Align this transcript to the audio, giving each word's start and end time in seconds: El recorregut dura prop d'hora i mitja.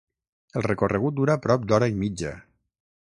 El 0.61 0.65
recorregut 0.67 1.15
dura 1.19 1.37
prop 1.43 1.67
d'hora 1.73 1.91
i 1.95 1.99
mitja. 2.01 2.33